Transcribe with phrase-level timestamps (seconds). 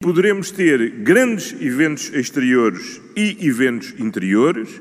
[0.00, 4.80] Poderemos ter grandes eventos exteriores e eventos interiores,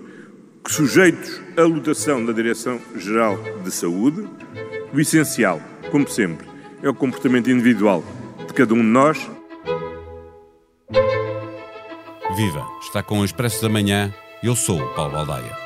[0.68, 4.30] sujeitos à lotação da Direção-Geral de Saúde.
[4.94, 5.60] O essencial,
[5.90, 6.46] como sempre,
[6.84, 8.04] é o comportamento individual
[8.48, 9.18] de cada um de nós.
[12.36, 12.68] Viva!
[12.80, 14.14] Está com o Expresso da Manhã.
[14.44, 15.58] Eu sou o Paulo Baldaia.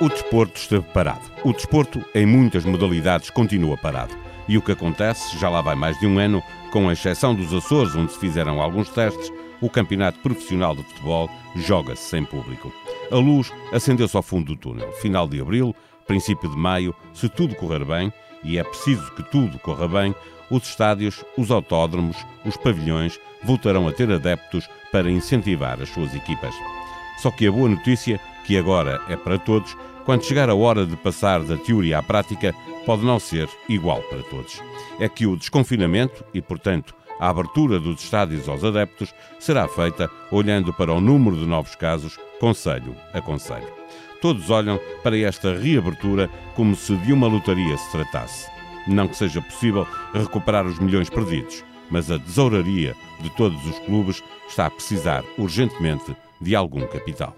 [0.00, 1.30] O desporto esteve parado.
[1.44, 4.23] O desporto, em muitas modalidades, continua parado.
[4.48, 7.94] E o que acontece, já lá vai mais de um ano, com exceção dos Açores,
[7.94, 12.72] onde se fizeram alguns testes, o Campeonato Profissional de Futebol joga-se sem público.
[13.10, 14.92] A luz acendeu-se ao fundo do túnel.
[14.92, 15.74] Final de abril,
[16.06, 18.12] princípio de maio, se tudo correr bem,
[18.42, 20.14] e é preciso que tudo corra bem,
[20.50, 26.54] os estádios, os autódromos, os pavilhões voltarão a ter adeptos para incentivar as suas equipas.
[27.18, 30.96] Só que a boa notícia, que agora é para todos, quando chegar a hora de
[30.96, 34.62] passar da teoria à prática, pode não ser igual para todos.
[34.98, 40.72] É que o desconfinamento e, portanto, a abertura dos estádios aos adeptos será feita olhando
[40.72, 43.72] para o número de novos casos, conselho a conselho.
[44.20, 48.50] Todos olham para esta reabertura como se de uma lotaria se tratasse.
[48.86, 54.22] Não que seja possível recuperar os milhões perdidos, mas a tesouraria de todos os clubes
[54.48, 57.36] está a precisar urgentemente de algum capital.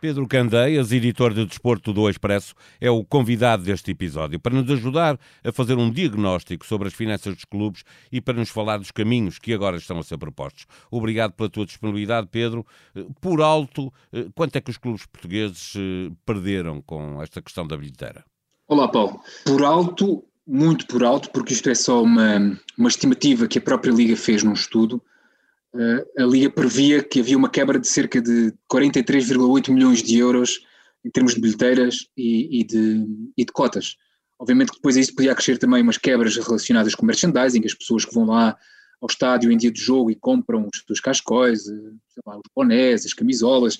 [0.00, 5.20] Pedro Candeias, editor de Desporto do Expresso, é o convidado deste episódio para nos ajudar
[5.44, 9.38] a fazer um diagnóstico sobre as finanças dos clubes e para nos falar dos caminhos
[9.38, 10.64] que agora estão a ser propostos.
[10.90, 12.64] Obrigado pela tua disponibilidade, Pedro.
[13.20, 13.92] Por alto,
[14.34, 18.24] quanto é que os clubes portugueses eh, perderam com esta questão da bilheteira?
[18.66, 19.20] Olá, Paulo.
[19.44, 23.92] Por alto, muito por alto, porque isto é só uma, uma estimativa que a própria
[23.92, 25.02] Liga fez num estudo
[26.18, 30.60] a Liga previa que havia uma quebra de cerca de 43,8 milhões de euros
[31.04, 33.96] em termos de bilheteiras e, e, de, e de cotas.
[34.38, 38.14] Obviamente que depois isso podia crescer também umas quebras relacionadas com merchandising, as pessoas que
[38.14, 38.56] vão lá
[39.00, 41.64] ao estádio em dia de jogo e compram os seus cascóis,
[42.26, 43.78] lá, os bonés, as camisolas,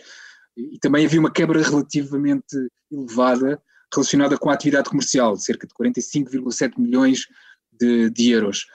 [0.56, 2.56] e também havia uma quebra relativamente
[2.90, 3.60] elevada
[3.92, 7.26] relacionada com a atividade comercial, cerca de 45,7 milhões
[7.72, 8.66] de, de euros.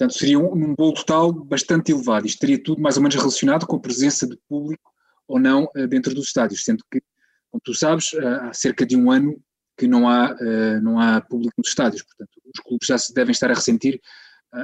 [0.00, 2.26] Portanto, seria um, um bolo total bastante elevado.
[2.26, 4.90] Isto teria tudo mais ou menos relacionado com a presença de público
[5.28, 7.02] ou não uh, dentro dos estádios, sendo que,
[7.50, 9.38] como tu sabes, uh, há cerca de um ano
[9.76, 12.02] que não há, uh, não há público nos estádios.
[12.02, 14.00] Portanto, os clubes já se devem estar a ressentir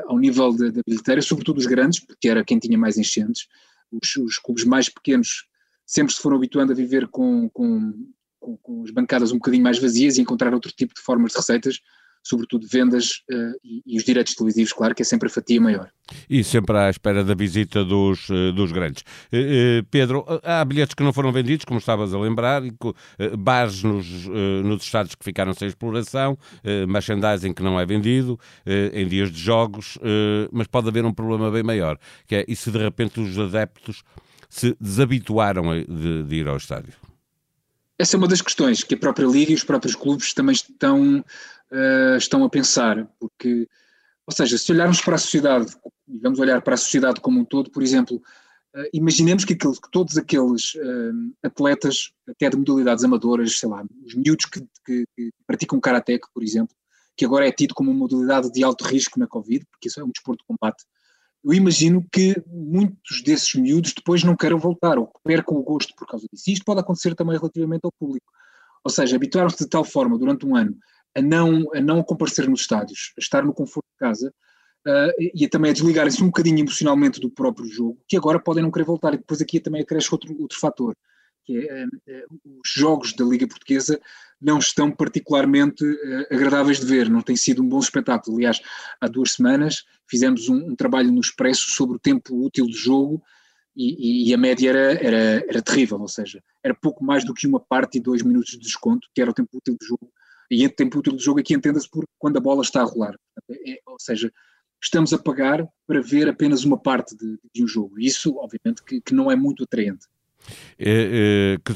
[0.06, 3.46] ao nível da bilheteira, sobretudo os grandes, porque era quem tinha mais enchentes.
[3.92, 5.46] Os, os clubes mais pequenos
[5.84, 7.92] sempre se foram habituando a viver com, com,
[8.40, 11.38] com, com as bancadas um bocadinho mais vazias e encontrar outro tipo de formas de
[11.38, 11.80] receitas
[12.26, 15.88] sobretudo vendas uh, e, e, os direitos televisivos, claro, que é sempre a fatia maior.
[16.28, 19.02] E sempre à espera da visita dos, uh, dos grandes.
[19.32, 22.62] Uh, Pedro, há bilhetes que não foram vendidos, como estavas a lembrar,
[23.38, 26.38] bares nos, nos estados que ficaram sem exploração,
[26.88, 28.38] merchandising que não é vendido,
[28.92, 29.98] em dias de jogos,
[30.52, 34.02] mas pode haver um problema bem maior, que é e se de repente os adeptos
[34.48, 36.94] se desabituaram de, de ir ao estádio?
[37.98, 41.24] Essa é uma das questões que a própria Liga e os próprios clubes também estão
[41.72, 43.68] uh, estão a pensar, porque,
[44.26, 45.74] ou seja, se olharmos para a sociedade,
[46.08, 49.68] e vamos olhar para a sociedade como um todo, por exemplo, uh, imaginemos que, que,
[49.90, 55.30] todos aqueles uh, atletas, até de modalidades amadoras, sei lá, os miúdos que, que, que
[55.46, 56.74] praticam karaté, por exemplo,
[57.16, 60.04] que agora é tido como uma modalidade de alto risco na Covid, porque isso é
[60.04, 60.84] um desporto de combate,
[61.46, 66.04] eu imagino que muitos desses miúdos depois não queiram voltar ou percam o gosto por
[66.04, 66.50] causa disso.
[66.50, 68.26] E isto pode acontecer também relativamente ao público.
[68.82, 70.76] Ou seja, habituaram-se de tal forma durante um ano
[71.16, 74.34] a não, a não comparecer nos estádios, a estar no conforto de casa
[74.86, 78.62] uh, e a também a desligarem-se um bocadinho emocionalmente do próprio jogo, que agora podem
[78.62, 79.14] não querer voltar.
[79.14, 80.94] E depois aqui também acresce outro, outro fator,
[81.44, 83.98] que é uh, os jogos da Liga Portuguesa
[84.38, 88.36] não estão particularmente uh, agradáveis de ver, não tem sido um bom espetáculo.
[88.36, 88.60] Aliás,
[89.00, 93.22] há duas semanas fizemos um, um trabalho no Expresso sobre o tempo útil de jogo
[93.74, 97.46] e, e, a média era, era, era terrível, ou seja, era pouco mais do que
[97.46, 100.10] uma parte e dois minutos de desconto, que era o tempo útil de jogo
[100.50, 103.14] e em tempo útil de jogo aqui entenda-se por quando a bola está a rolar.
[103.50, 104.32] É, ou seja,
[104.82, 107.98] estamos a pagar para ver apenas uma parte de, de um jogo.
[107.98, 110.06] Isso, obviamente, que, que não é muito atraente.
[110.78, 111.72] É, é, que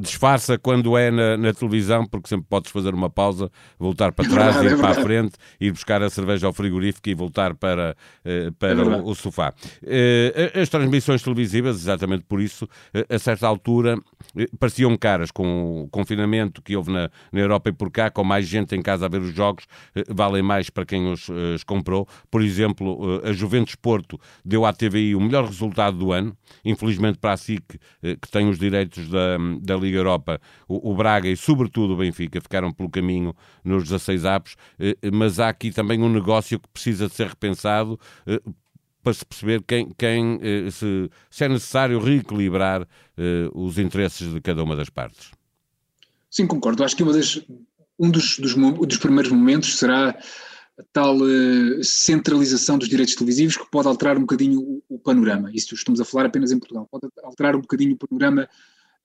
[0.00, 4.56] disfarça quando é na, na, televisão, porque sempre podes fazer uma pausa, voltar para trás,
[4.64, 7.94] é ir para a frente, ir buscar a cerveja ao frigorífico e voltar para,
[8.24, 9.52] eh, para é o, o, sofá.
[9.82, 13.98] Eh, as transmissões televisivas, exatamente por isso, eh, a certa altura
[14.58, 18.46] pareciam caras com o confinamento que houve na, na Europa e por cá, com mais
[18.46, 19.66] gente em casa a ver os jogos,
[20.08, 22.08] valem mais para quem os, os comprou.
[22.30, 27.32] Por exemplo, a Juventus Porto deu à TVI o melhor resultado do ano, infelizmente para
[27.32, 31.94] a SIC, que tem os direitos da, da Liga Europa, o, o, Braga e sobretudo
[31.94, 33.34] o Benfica ficaram pelo caminho
[33.64, 37.98] nos 16 apos, eh, mas há aqui também um negócio que precisa de ser repensado,
[38.26, 38.40] eh,
[39.02, 40.38] para se perceber quem, quem
[40.70, 42.86] se, se, é necessário reequilibrar
[43.52, 45.32] os interesses de cada uma das partes.
[46.30, 46.84] Sim, concordo.
[46.84, 47.44] Acho que das,
[47.98, 50.16] um dos, dos, dos primeiros momentos será
[50.92, 51.18] tal
[51.82, 55.50] centralização dos direitos televisivos que pode alterar um bocadinho o, o, panorama.
[55.52, 56.88] Isso estamos a falar apenas em Portugal.
[56.90, 58.48] Pode alterar um bocadinho o panorama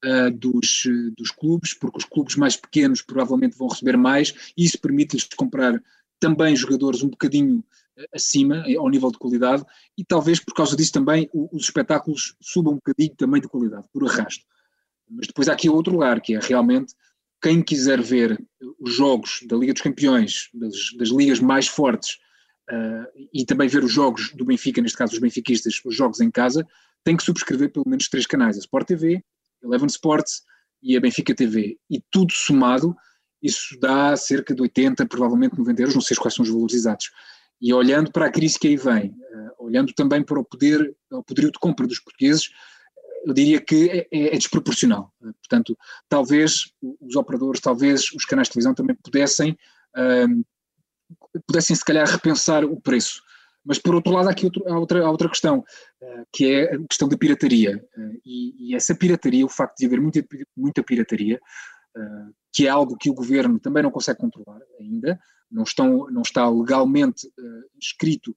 [0.06, 4.66] uh, dos, uh, dos clubes, porque os clubes mais pequenos provavelmente vão receber mais e
[4.66, 5.82] isso permite-lhes comprar
[6.20, 7.64] também jogadores um bocadinho
[8.14, 9.64] acima, ao nível de qualidade,
[9.98, 14.08] e talvez por causa disso também os espetáculos subam um bocadinho também de qualidade, por
[14.08, 14.44] arrasto.
[15.10, 16.94] Mas depois há aqui outro lugar, que é realmente
[17.42, 18.44] quem quiser ver
[18.80, 22.18] os jogos da Liga dos Campeões, das, das ligas mais fortes,
[22.70, 26.32] uh, e também ver os jogos do Benfica, neste caso os benfiquistas, os jogos em
[26.32, 26.68] casa,
[27.04, 29.24] tem que subscrever pelo menos três canais, a Sport TV,
[29.64, 30.44] Eleven Sports
[30.82, 31.78] e a Benfica TV.
[31.90, 32.96] E tudo somado,
[33.42, 37.12] isso dá cerca de 80, provavelmente 90 euros, não sei quais são os valores exatos.
[37.60, 41.24] E olhando para a crise que aí vem, uh, olhando também para o poder, o
[41.24, 42.50] poderio de compra dos portugueses,
[43.26, 45.12] eu diria que é, é, é, desproporcional.
[45.20, 45.78] Portanto,
[46.08, 46.72] talvez
[47.02, 49.58] os operadores, talvez os canais de televisão também pudessem,
[50.30, 50.44] um,
[51.46, 53.22] pudessem se calhar repensar o preço.
[53.68, 56.74] Mas por outro lado há aqui outro, há outra, há outra questão, uh, que é
[56.74, 57.84] a questão da pirataria.
[57.98, 60.26] Uh, e, e, essa pirataria, o facto de haver muita,
[60.56, 61.38] muita pirataria,
[61.98, 65.20] uh, que é algo que o governo também não consegue controlar ainda,
[65.52, 67.30] não, estão, não está legalmente
[67.80, 68.36] escrito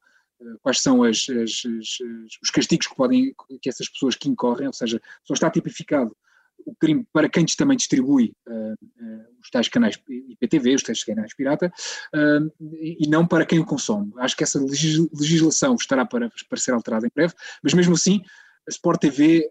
[0.63, 1.99] quais são as, as, as,
[2.43, 6.17] os castigos que podem que essas pessoas que incorrem, ou seja, só está tipificado
[6.81, 11.73] crime para quem também distribui uh, uh, os tais canais IPTV, os tais canais pirata,
[12.15, 14.13] uh, e não para quem o consome.
[14.19, 18.23] Acho que essa legislação estará para, para ser alterada em breve, mas mesmo assim
[18.69, 19.49] a Sport TV,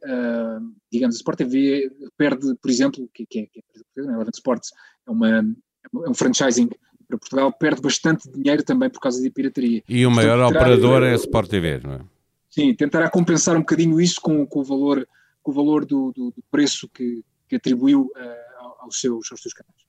[0.91, 4.71] digamos, a Sport TV perde, por exemplo, que, que é, que é, é, Sports
[5.07, 6.69] é, uma, é um franchising
[7.07, 9.83] para Portugal perde bastante dinheiro também por causa da pirataria.
[9.89, 11.99] E o maior Portanto, operador é a Sport TV, não é?
[12.49, 15.07] Sim, tentará compensar um bocadinho isso com, com o valor,
[15.49, 19.88] o valor do, do, do preço que, que atribuiu uh, aos, seus, aos seus canais.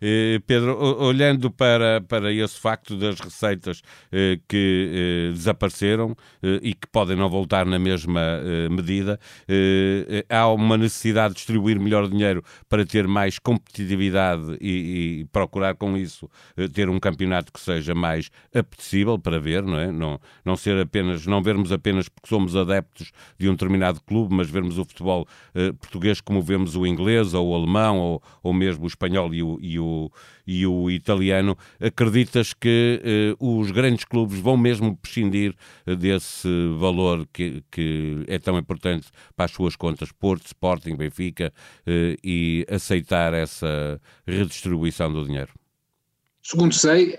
[0.00, 3.80] Eh, Pedro, olhando para, para esse facto das receitas
[4.12, 6.14] eh, que eh, desapareceram
[6.62, 8.20] e que podem não voltar na mesma
[8.70, 9.18] medida,
[10.28, 15.96] há uma necessidade de distribuir melhor dinheiro para ter mais competitividade e, e, procurar com
[15.96, 16.28] isso
[16.74, 19.90] ter um campeonato que seja mais apetecível para ver, não é?
[19.90, 24.50] Não, não ser apenas, não vermos apenas porque somos adeptos de um determinado clube, mas
[24.50, 25.26] vermos o futebol
[25.80, 29.43] português como vemos o inglês ou o alemão ou, ou mesmo o espanhol e o,
[29.60, 30.10] e o,
[30.46, 35.54] e o italiano, acreditas que eh, os grandes clubes vão mesmo prescindir
[35.86, 36.48] eh, desse
[36.78, 41.52] valor que, que é tão importante para as suas contas, Porto, Sporting, Benfica,
[41.86, 45.52] eh, e aceitar essa redistribuição do dinheiro?
[46.46, 47.18] Segundo sei,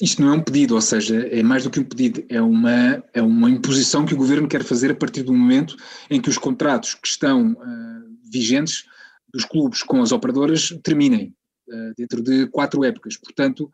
[0.00, 3.04] isto não é um pedido, ou seja, é mais do que um pedido, é uma,
[3.12, 5.76] é uma imposição que o governo quer fazer a partir do momento
[6.08, 8.00] em que os contratos que estão uh,
[8.32, 8.86] vigentes
[9.32, 11.34] dos clubes com as operadoras terminem
[11.68, 13.16] uh, dentro de quatro épocas.
[13.16, 13.70] Portanto,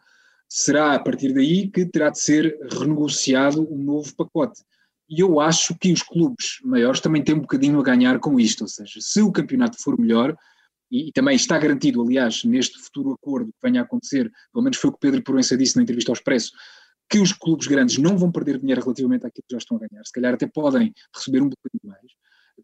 [0.48, 4.62] será a partir daí que terá de ser renegociado um novo pacote.
[5.08, 8.62] E eu acho que os clubes maiores também têm um bocadinho a ganhar com isto,
[8.62, 10.36] ou seja, se o campeonato for melhor,
[10.90, 14.78] e, e também está garantido, aliás, neste futuro acordo que venha a acontecer, pelo menos
[14.78, 16.52] foi o que Pedro Proença disse na entrevista ao Expresso,
[17.08, 20.04] que os clubes grandes não vão perder dinheiro relativamente àquilo que já estão a ganhar,
[20.04, 22.12] se calhar até podem receber um bocadinho mais.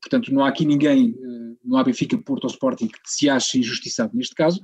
[0.03, 3.59] Portanto, não há aqui ninguém, eh, não há Benfica, Porto ou Sporting que se ache
[3.59, 4.61] injustiçado neste caso.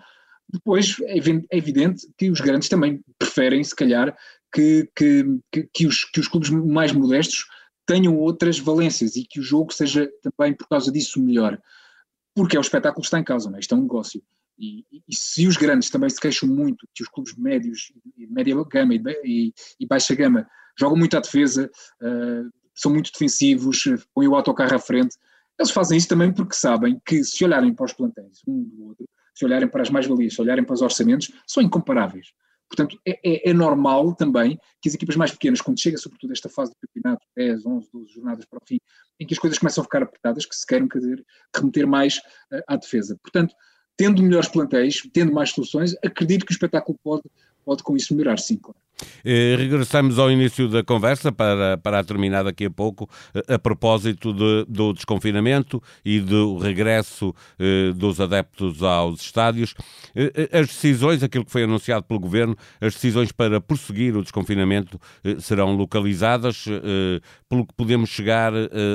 [0.50, 4.16] Depois, é, é evidente que os grandes também preferem, se calhar,
[4.52, 5.24] que, que,
[5.72, 7.46] que, os, que os clubes mais modestos
[7.86, 11.58] tenham outras valências e que o jogo seja também, por causa disso, melhor.
[12.34, 13.60] Porque é o espetáculo que está em causa, não é?
[13.60, 14.22] isto é um negócio.
[14.58, 18.94] E, e, se os grandes também se queixam muito que os clubes médios, média gama
[18.94, 21.70] e, e, e baixa gama jogam muito à defesa,
[22.02, 25.16] uh, são muito defensivos, põem o autocarro à frente.
[25.58, 29.08] Eles fazem isso também porque sabem que se olharem para os plantéis, um do outro,
[29.34, 32.28] se olharem para as mais-valias, se olharem para os orçamentos, são incomparáveis.
[32.68, 36.48] Portanto, é, é, é, normal também que as equipas mais pequenas, quando chega sobretudo esta
[36.48, 38.78] fase do campeonato, 10, 11, 12 jornadas para o fim,
[39.18, 41.24] em que as coisas começam a ficar apertadas, que se queiram quer dizer,
[41.56, 42.18] remeter mais
[42.52, 43.18] uh, à defesa.
[43.22, 43.54] Portanto,
[43.96, 47.22] tendo melhores plantéis, tendo mais soluções, acredito que o espetáculo pode,
[47.64, 48.78] pode com isso melhorar, sim, claro.
[49.24, 54.32] Eh, regressamos ao início da conversa para, para terminar daqui a pouco, eh, a propósito
[54.32, 59.74] de, do desconfinamento e do regresso eh, dos adeptos aos estádios.
[60.14, 65.00] Eh, as decisões, aquilo que foi anunciado pelo Governo, as decisões para prosseguir o desconfinamento
[65.40, 66.64] serão localizadas,
[67.48, 68.52] pelo que podemos chegar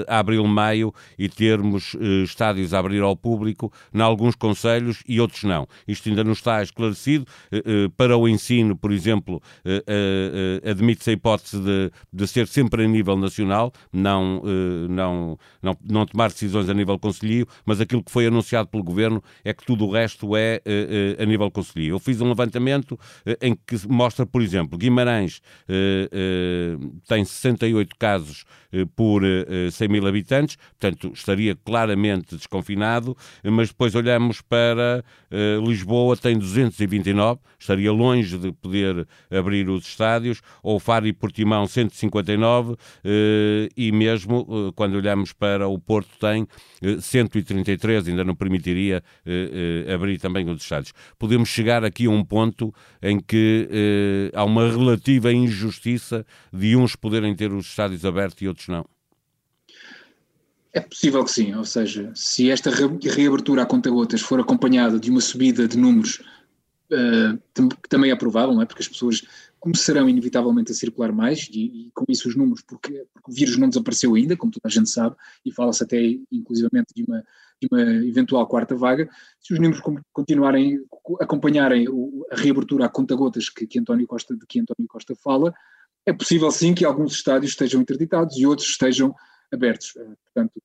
[0.08, 5.68] a abril-maio e termos estádios a abrir ao público em alguns conselhos e outros não.
[5.88, 7.26] Isto ainda não está esclarecido.
[7.96, 9.42] para o ensino, por exemplo,
[9.94, 14.42] uh, admite-se a hipótese de, de ser sempre a nível nacional, não,
[14.90, 19.24] não, não, não tomar decisões a nível conselho, mas aquilo que foi anunciado pelo Governo
[19.44, 20.62] é que tudo o resto é
[21.20, 21.96] a nível conselho.
[21.96, 23.00] Eu fiz um levantamento
[23.42, 25.42] em que mostra, por exemplo, Guimarães
[27.08, 28.46] tem 68 casos
[28.96, 29.22] por
[29.72, 35.04] 100 mil habitantes, portanto estaria claramente desconfinado, mas depois olhamos para
[35.66, 42.76] Lisboa, tem 229, estaria longe de poder abrir os estádios, ou Faro e Portimão 159,
[43.04, 46.48] eh, e mesmo eh, quando olhamos para o Porto tem
[47.00, 49.04] 133, eh, ainda não permitiria
[49.94, 50.94] abrir também os estádios.
[51.18, 57.36] Podemos chegar aqui a um ponto em que há uma relativa injustiça de uns poderem
[57.36, 58.86] ter os estádios abertos e outros não.
[60.72, 65.22] É possível que sim, ou seja, se esta reabertura a conta-gotas for acompanhada de uma
[65.22, 66.24] subida de números
[66.92, 67.38] uh,
[67.82, 68.66] que também é provável, não é?
[68.66, 69.22] porque as pessoas
[69.60, 73.56] começarão inevitavelmente a circular mais e, e com isso os números, porque, porque, o vírus
[73.56, 75.16] não desapareceu ainda, como toda a gente sabe,
[75.46, 76.02] e fala-se até
[76.32, 77.24] inclusivamente de uma,
[77.62, 80.84] de uma eventual quarta vaga, se os números continuarem,
[81.22, 81.88] acompanharem
[82.32, 85.54] a reabertura a conta-gotas que, que António Costa, de que António Costa fala,
[86.06, 89.16] é possível sim que alguns estádios estejam interditados e outros estejam
[89.52, 89.94] abertos.
[89.96, 90.62] Eh, portanto,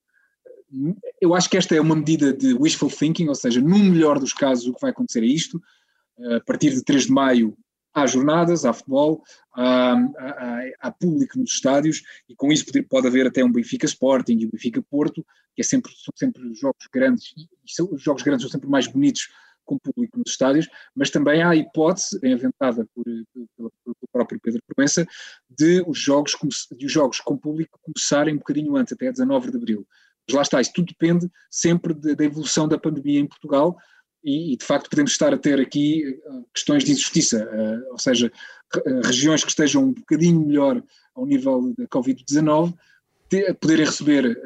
[1.21, 4.33] eu acho que esta é uma medida de wishful thinking, ou seja, no melhor dos
[4.33, 5.61] casos o que vai acontecer é isto,
[6.18, 7.57] eh, a partir de 3 de maio
[7.95, 9.23] há jornadas, há futebol,
[9.54, 13.87] há, há, há, público nos estádios e com isso pode, pode haver até um Benfica
[13.87, 18.23] Sporting e um Benfica Porto, que é sempre, são sempre jogos grandes, e os jogos
[18.23, 19.28] grandes são sempre mais bonitos
[19.69, 23.05] com público nos estádios, mas também há a hipótese, bem aventada por,
[23.57, 23.73] pelo,
[24.11, 25.07] próprio Pedro Proença,
[25.51, 26.35] de os, jogos,
[26.73, 29.87] de os jogos com público começarem um bocadinho antes, até 19 de Abril.
[30.27, 33.77] Mas lá está, isso tudo depende sempre de, da evolução da pandemia em Portugal,
[34.25, 38.31] e, de facto podemos estar a ter aqui uh, questões de injustiça, uh, ou seja,
[38.77, 40.83] uh, regiões que estejam um bocadinho melhor
[41.15, 42.75] ao nível da Covid-19
[43.61, 44.41] poderem receber,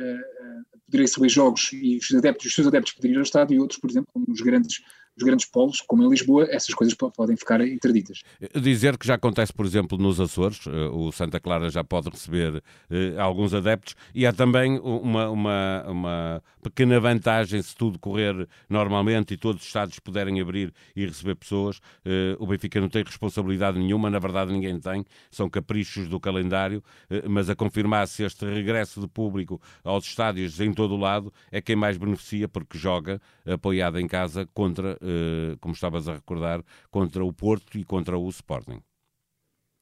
[0.86, 3.78] poderem receber jogos e os adeptos, os seus adeptos poderem ir ao estádio e outros,
[3.78, 4.82] por exemplo, como nos grandes
[5.16, 8.22] os grandes polos, como em Lisboa, essas coisas podem ficar interditas.
[8.60, 12.62] Dizer que já acontece, por exemplo, nos Açores, eh, o Santa Clara já pode receber
[12.90, 19.34] eh, alguns adeptos e há também uma, uma, uma pequena vantagem se tudo correr normalmente
[19.34, 21.80] e todos os Estados puderem abrir e receber pessoas.
[22.04, 26.82] Eh, o Benfica não tem responsabilidade nenhuma, na verdade ninguém tem, são caprichos do calendário,
[27.28, 31.60] mas a confirmar se este regresso de público aos estádios em todo o lado é
[31.60, 35.01] quem mais beneficia porque joga apoiado em casa contra eh,
[35.60, 38.82] como estavas a recordar, contra o Porto e contra o Sporting.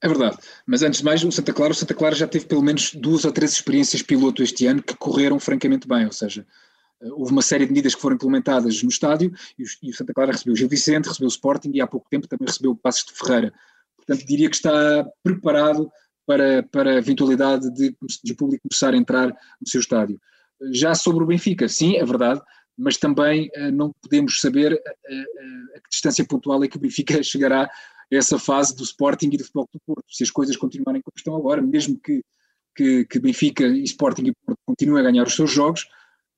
[0.03, 2.63] É verdade, mas antes de mais, o Santa Clara, o Santa Clara já teve pelo
[2.63, 6.47] menos duas ou três experiências piloto este ano que correram francamente bem, ou seja,
[7.03, 10.33] eh, houve uma série de medidas que foram implementadas no estádio e o, Santa Clara
[10.33, 13.05] recebeu o Gil Vicente, recebeu o Sporting e há pouco tempo também recebeu o Passos
[13.05, 13.53] de Ferreira.
[13.95, 15.93] Portanto, diria que está preparado
[16.27, 20.19] para, para a eventualidade de, de o público começar a entrar no seu estádio.
[20.73, 22.41] Já sobre o Benfica, sim, é verdade,
[22.81, 27.21] mas também uh, não podemos saber uh, a que distância pontual é que o Benfica
[27.23, 27.71] chegará a
[28.11, 30.05] essa fase do Sporting e do Futebol do Porto.
[30.09, 32.23] Se as coisas continuarem como estão agora, mesmo que,
[32.75, 35.87] que, que Benfica e Sporting e Porto continuem a ganhar os seus jogos,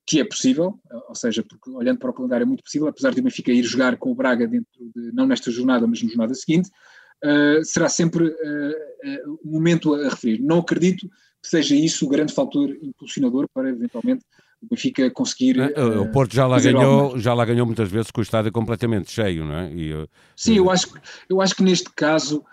[0.05, 3.21] que é possível, ou seja, porque olhando para o calendário é muito possível, apesar de
[3.21, 6.35] o Benfica ir jogar com o Braga dentro de, não nesta jornada, mas na jornada
[6.35, 6.69] seguinte,
[7.25, 10.41] uh, será sempre uh, uh, um momento a referir.
[10.43, 14.25] Não acredito que seja isso o grande fator impulsionador para eventualmente
[14.71, 15.57] Benfica conseguir.
[16.01, 19.45] O Porto já lá, ganhou, já lá ganhou muitas vezes com o estádio completamente cheio,
[19.45, 19.73] não é?
[19.73, 20.89] E, uh, Sim, eu acho,
[21.29, 22.45] eu acho que neste caso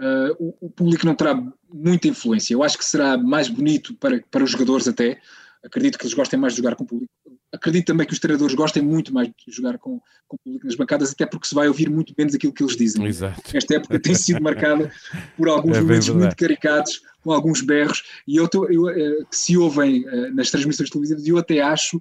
[0.00, 1.40] uh, o, o, público não terá
[1.72, 2.54] muita influência.
[2.54, 5.20] Eu acho que será mais bonito para, para os jogadores até.
[5.64, 7.12] Acredito que eles gostem mais de jogar com o público.
[7.52, 10.76] Acredito também que os treinadores gostem muito mais de jogar com, com o público nas
[10.76, 13.04] bancadas, até porque se vai ouvir muito menos aquilo que eles dizem.
[13.06, 13.40] Exato.
[13.54, 14.92] Esta época tem sido marcada
[15.36, 19.56] por alguns é momentos muito caricados com alguns berros, e eu, eu, eh, que se
[19.56, 22.00] ouvem eh, nas transmissões televisivas, e eu até acho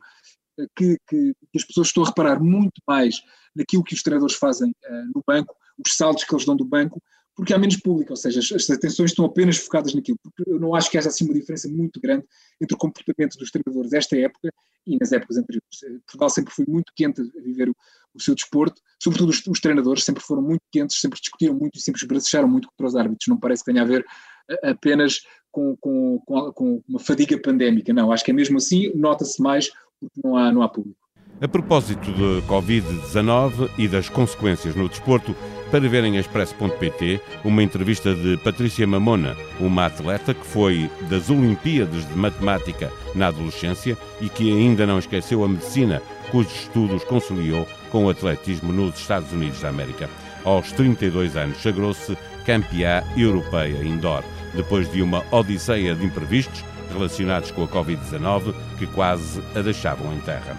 [0.60, 3.22] eh, que, que, que, as pessoas estão a reparar muito mais
[3.56, 4.74] naquilo que os treinadores fazem
[5.16, 7.02] no banco, os saltos que eles dão do banco,
[7.38, 10.60] porque há menos público, ou seja, as, as, atenções estão apenas focadas naquilo, porque eu
[10.60, 12.26] não acho que haja assim uma diferença muito grande
[12.60, 14.52] entre o comportamento dos treinadores desta época
[14.88, 16.02] e nas épocas anteriores.
[16.08, 17.76] Portugal sempre foi muito quente a viver o,
[18.16, 21.82] o seu desporto, sobretudo os, os, treinadores sempre foram muito quentes, sempre discutiram muito e
[21.82, 24.04] sempre esbracejaram muito contra os árbitros, não parece que tenha a ver
[24.64, 26.20] apenas com, com,
[26.56, 27.94] com, uma fadiga pandémica.
[27.94, 30.98] Não, acho que é mesmo assim, nota-se mais porque não há, não há público.
[31.40, 35.36] A propósito de Covid-19 e das consequências no desporto,
[35.72, 42.08] para verem em expresso.pt uma entrevista de Patrícia Mamona, uma atleta que foi das Olimpíadas
[42.08, 48.06] de Matemática na adolescência e que ainda não esqueceu a medicina, cujos estudos conciliou com
[48.06, 50.10] o atletismo nos Estados Unidos da América.
[50.44, 57.64] Aos 32 anos, sagrou-se campeã europeia indoor, depois de uma odisseia de imprevistos relacionados com
[57.64, 60.58] a Covid-19 que quase a deixavam em terra.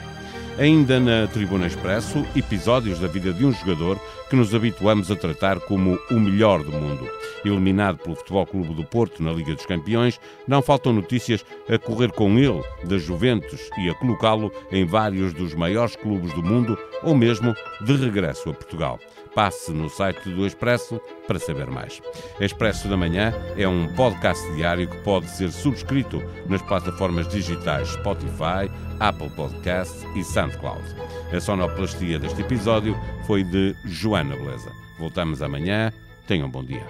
[0.58, 5.58] Ainda na Tribuna Expresso, episódios da vida de um jogador que nos habituamos a tratar
[5.60, 7.08] como o melhor do mundo.
[7.44, 12.12] Eliminado pelo Futebol Clube do Porto na Liga dos Campeões, não faltam notícias a correr
[12.12, 17.14] com ele da Juventus e a colocá-lo em vários dos maiores clubes do mundo ou
[17.14, 18.98] mesmo de regresso a Portugal.
[19.34, 22.02] Passe no site do Expresso para saber mais.
[22.40, 28.68] Expresso da Manhã é um podcast diário que pode ser subscrito nas plataformas digitais Spotify,
[28.98, 30.82] Apple Podcasts e SoundCloud.
[31.32, 33.76] A sonoplastia deste episódio foi de
[34.18, 34.72] Joana Beleza.
[34.98, 35.92] Voltamos amanhã.
[36.26, 36.84] Tenham um bom dia.